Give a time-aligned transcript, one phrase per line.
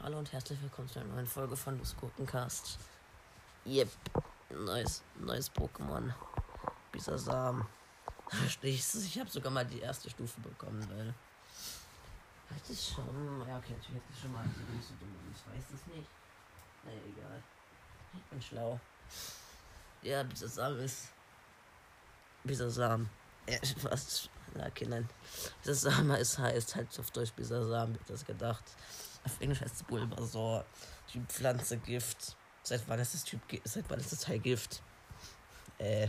[0.00, 2.78] Hallo und herzlich willkommen zu einer neuen Folge von Los Gurkencast.
[3.64, 3.88] Yep,
[4.50, 6.12] neues, neues Pokémon.
[6.90, 7.66] Bisasam.
[8.62, 11.14] Ich, ich habe sogar mal die erste Stufe bekommen, weil.
[12.50, 13.44] Hatte ich schon.
[13.46, 14.44] Ja, okay, natürlich hatte ich schon mal.
[14.78, 16.08] Ich so dumm, ich weiß es nicht.
[16.84, 17.42] Naja, egal.
[18.14, 18.80] Ich bin schlau.
[20.02, 21.08] Ja, Bisasam ist.
[22.42, 23.08] Bisasam.
[23.48, 24.28] Ja, was?
[24.54, 25.08] Okay, nein.
[25.64, 28.64] Bisasam ist, heißt halt auf Deutsch Bisasam, wird das gedacht.
[29.24, 30.64] Auf Englisch heißt es Bulbasaur.
[31.10, 32.36] Typ Pflanze, Gift.
[32.62, 34.82] Seit wann ist das Typ Seit wann ist das Teil Gift?
[35.78, 36.08] Äh.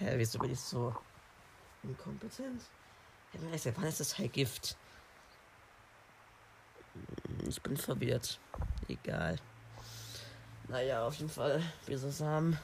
[0.00, 0.94] Ja, wieso bin ich so
[1.82, 2.62] inkompetent?
[3.32, 4.76] Ja, seit wann ist das Teil Gift?
[7.46, 8.38] Ich bin verwirrt.
[8.88, 9.36] Egal.
[10.68, 11.62] Naja, auf jeden Fall.
[11.86, 12.58] Bisasam.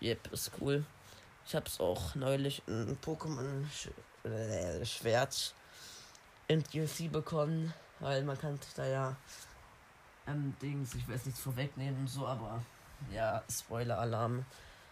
[0.00, 0.84] Yep, ist cool.
[1.46, 3.66] Ich hab's auch neulich ein Pokémon
[4.24, 5.54] äh, Schwert
[6.48, 9.16] in DLC bekommen, weil man kann da ja
[10.26, 12.62] ähm, Dings, ich jetzt nichts vorwegnehmen und so, aber
[13.12, 14.44] ja, Spoiler-Alarm.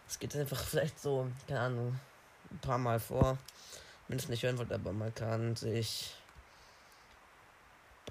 [0.07, 1.99] Es geht einfach vielleicht so, keine Ahnung,
[2.51, 3.37] ein paar Mal vor.
[4.07, 6.13] Wenn es nicht hören wollt, aber man kann sich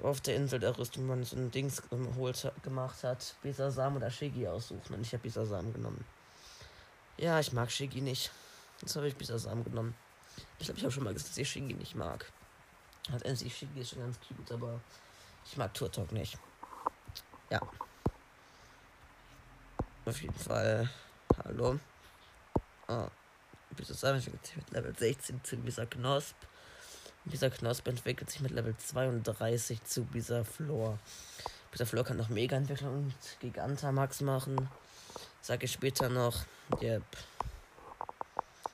[0.03, 4.49] auf der Insel der Rüstung, man so ein Dings geholt, gemacht hat, Bisasam oder Shigi
[4.49, 4.95] aussuchen.
[4.95, 6.05] Und ich habe Bisasam genommen.
[7.23, 8.33] Ja, ich mag Shigi nicht.
[8.81, 9.95] Jetzt habe ich Bisasam genommen.
[10.59, 12.27] Ich glaube, ich habe schon mal gesagt, dass ich Shigi nicht mag.
[13.13, 14.81] Hat NC Shigi ist schon ganz cute, aber
[15.47, 16.37] ich mag Turtok nicht.
[17.49, 17.61] Ja.
[20.05, 20.91] Auf jeden Fall.
[21.45, 21.79] Hallo.
[22.89, 23.07] Ah.
[23.77, 26.35] Bisasam entwickelt sich mit Level 16 zu dieser Knosp.
[27.27, 30.99] Dieser Knosp entwickelt sich mit Level 32 zu dieser Floor.
[31.73, 34.69] Dieser Floor kann noch Mega-Entwicklung und Gigantamax machen.
[35.43, 36.45] Sag ich später noch.
[36.81, 37.03] Yep.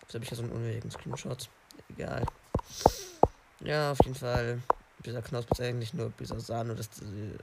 [0.03, 1.49] Jetzt habe ich ja so einen unnötigen Screenshot.
[1.89, 2.27] Egal.
[3.61, 4.61] Ja, auf jeden Fall.
[5.07, 6.91] Dieser Knosp ist eigentlich nur dieser Sahne, dass,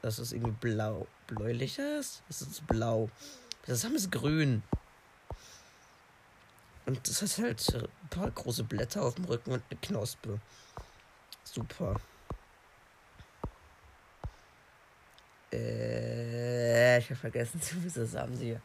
[0.03, 2.22] dass es irgendwie blau, bläulicher ist.
[2.29, 3.09] Es ist blau.
[3.66, 4.61] Das Samen ist grün.
[6.85, 10.39] Und das hat halt ein paar große Blätter auf dem Rücken und eine Knospe.
[11.44, 12.00] Super.
[15.51, 18.59] Äh, ich habe vergessen, zu wie Samen die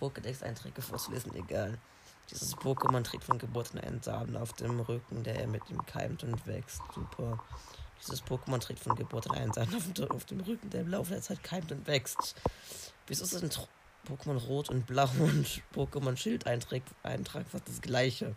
[0.00, 1.34] Pokédex-Einträge vorzulesen.
[1.34, 1.78] Egal.
[2.30, 5.84] Dieses Pokémon trägt von Geburt an einen Samen auf dem Rücken, der er mit ihm
[5.84, 6.80] keimt und wächst.
[6.94, 7.38] Super.
[8.00, 9.74] Dieses Pokémon trägt von Geburt an einen Samen
[10.10, 12.34] auf, dem, Rücken, der im Laufe der Zeit keimt und wächst.
[13.06, 13.68] Wieso das
[14.08, 18.34] Pokémon Rot und Blau und Pokémon Schild Eintrag, Eintrag fast das gleiche?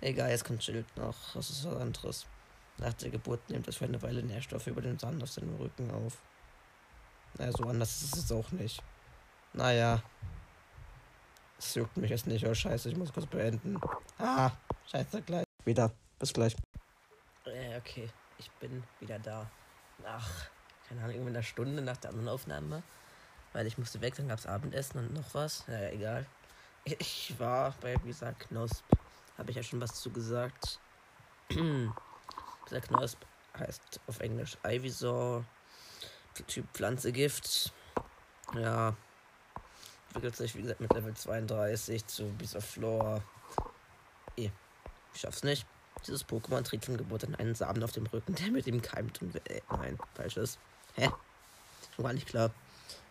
[0.00, 1.16] Egal, jetzt kommt Schild noch.
[1.34, 2.26] Das ist was anderes.
[2.78, 5.90] Nach der Geburt nimmt es für eine Weile Nährstoffe über den Sand auf seinem Rücken
[5.90, 6.18] auf.
[7.36, 8.82] Naja, so anders ist es auch nicht.
[9.52, 10.02] Naja.
[11.58, 12.46] Es juckt mich jetzt nicht.
[12.46, 13.80] Oh, scheiße, ich muss kurz beenden.
[14.18, 14.52] Ah,
[14.90, 15.44] scheiße, gleich.
[15.64, 15.90] Wieder.
[16.18, 16.56] Bis gleich.
[17.44, 18.08] Äh, okay.
[18.38, 19.50] Ich bin wieder da.
[20.02, 20.28] Nach,
[20.88, 22.82] keine Ahnung, irgendwann einer Stunde nach der anderen Aufnahme.
[23.52, 25.66] Weil ich musste weg, dann gab es Abendessen und noch was.
[25.66, 26.26] Naja, egal.
[26.84, 28.84] Ich war bei, gesagt, Knosp.
[29.36, 30.80] Habe ich ja schon was zu gesagt.
[31.50, 33.18] Dieser Knosp
[33.58, 35.44] heißt auf Englisch Ivysaur.
[36.46, 37.72] Typ Pflanzegift.
[38.54, 38.96] Ja,
[40.08, 43.22] entwickelt sich, wie gesagt, mit Level 32 zu Bisaflor.
[44.36, 44.50] Eh,
[45.14, 45.66] ich schaff's nicht.
[46.06, 49.20] Dieses Pokémon trägt von Geburt an einen Samen auf dem Rücken, der mit ihm keimt
[49.20, 49.34] und.
[49.50, 50.58] Äh, nein, falsches.
[50.94, 51.10] Hä?
[51.96, 52.52] Gar nicht klar.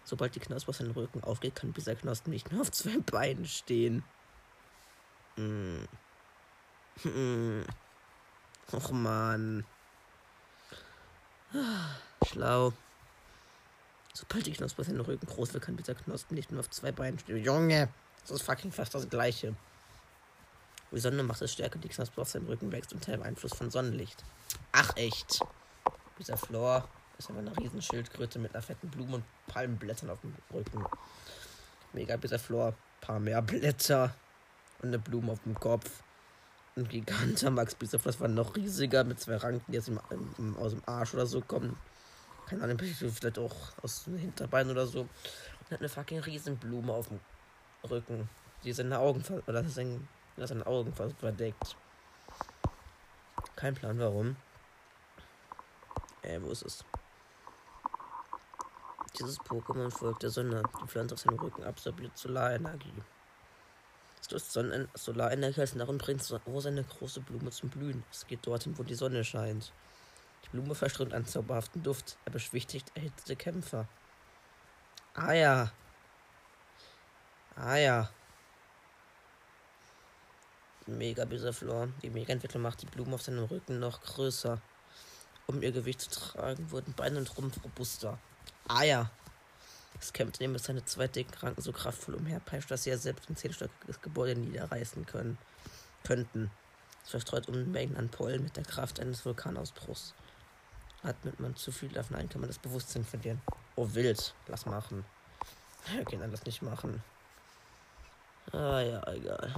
[0.05, 3.45] Sobald die Knospe auf seinen Rücken aufgeht, kann dieser Knospen nicht mehr auf zwei Beinen
[3.45, 4.03] stehen.
[5.35, 5.87] Hm.
[7.03, 7.65] Hm.
[8.71, 9.65] Och man.
[12.25, 12.73] Schlau.
[14.17, 16.91] Sobald die Knospe auf seinen Rücken groß wird, kann dieser Knospen nicht mehr auf zwei
[16.91, 17.37] Beinen stehen.
[17.37, 17.87] Junge,
[18.21, 19.53] das ist fucking fast das gleiche.
[20.91, 23.69] Die Sonne macht es stärker, die Knospe auf seinem Rücken wächst unter dem Einfluss von
[23.69, 24.23] Sonnenlicht.
[24.71, 25.39] Ach echt.
[26.17, 26.89] Dieser Flor
[27.19, 30.83] ist einfach eine riesen Schildkröte mit einer fetten Blume und Palmenblättern auf dem Rücken.
[31.93, 32.73] Mega dieser Flor.
[33.01, 34.15] Paar mehr Blätter
[34.79, 35.91] und eine Blume auf dem Kopf.
[36.75, 41.13] Ein Giganter Max Bisaflor war noch riesiger mit zwei Ranken, die im, aus dem Arsch
[41.13, 41.77] oder so kommen
[42.47, 45.01] keine Ahnung, vielleicht auch aus dem Hinterbein oder so.
[45.01, 47.19] Und hat eine fucking Riesenblume auf dem
[47.89, 48.29] Rücken,
[48.63, 49.99] die seine Augen oder seine,
[50.37, 51.75] seine Augen verdeckt.
[53.55, 54.35] Kein Plan warum.
[56.21, 56.83] Äh, wo ist es?
[59.19, 60.61] Dieses Pokémon folgt der Sonne.
[60.81, 62.93] Die Pflanze auf seinem Rücken absorbiert Solarenergie.
[64.21, 64.51] Es löst
[64.93, 68.03] Solarenergie als nach und bringt Rosa eine große Blume zum Blühen.
[68.11, 69.71] Es geht dorthin, wo die Sonne scheint.
[70.47, 72.17] Die Blume verströmt einen zauberhaften Duft.
[72.25, 73.87] Er beschwichtigt erhitzte Kämpfer.
[75.13, 75.71] Ah ja.
[77.55, 78.09] Ah ja.
[80.87, 81.89] mega Bisaflor.
[82.01, 84.61] Die Mega-Entwicklung macht die Blumen auf seinem Rücken noch größer.
[85.45, 88.17] Um ihr Gewicht zu tragen, wurden Beine und Rumpf robuster.
[88.67, 89.11] Ah ja.
[89.99, 93.35] Es kämpft neben seine zwei dicken Ranken so kraftvoll umherpeitscht, dass sie ja selbst ein
[93.35, 95.37] zehnstöckiges Gebäude niederreißen können,
[96.03, 96.51] könnten.
[97.03, 100.13] Es verstreut Unmengen an Pollen mit der Kraft eines Vulkanausbruchs.
[101.07, 103.41] Atmet man zu viel davon ein, kann man das Bewusstsein verlieren.
[103.75, 104.33] Oh, wild.
[104.47, 105.05] Lass machen.
[106.01, 107.01] Okay, nein, das nicht machen.
[108.51, 109.55] Ah ja, egal.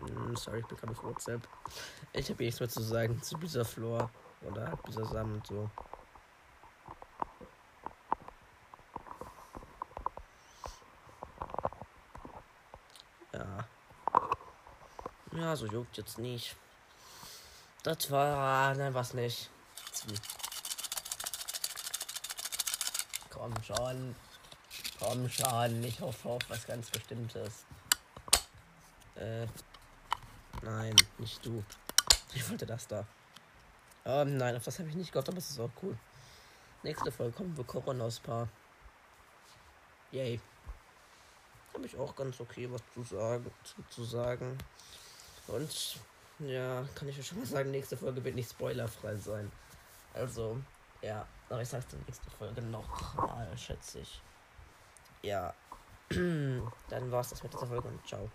[0.00, 1.46] Hm, sorry, ich bin gerade auf WhatsApp.
[2.12, 4.10] Ich habe nichts mehr zu sagen zu dieser Floor
[4.42, 5.70] oder dieser Samen und so.
[13.32, 13.68] Ja.
[15.38, 16.56] Ja, so juckt jetzt nicht.
[17.84, 18.74] Das war.
[18.74, 19.48] Nein, was nicht.
[23.30, 24.16] Komm schon.
[24.98, 25.84] Komm schon.
[25.84, 27.64] Ich hoffe auf was ganz Bestimmtes.
[29.14, 29.46] Äh.
[30.62, 31.62] Nein, nicht du.
[32.34, 33.06] Ich wollte das da.
[34.04, 35.96] Ähm, nein, auf das habe ich nicht gehofft, aber es ist auch cool.
[36.82, 38.48] Nächste Folge kommen wir Coronas Paar.
[40.10, 40.40] Yay.
[41.74, 43.48] Habe ich auch ganz okay was zu sagen.
[43.62, 44.58] Zu, zu sagen.
[45.48, 45.98] Und
[46.40, 49.50] ja, kann ich euch schon mal sagen, nächste Folge wird nicht spoilerfrei sein.
[50.14, 50.58] Also,
[51.02, 54.20] ja, aber ich sag's dann nächste Folge noch mal, schätze ich.
[55.22, 55.54] Ja.
[56.10, 58.30] Dann war's das mit dieser Folge und ciao.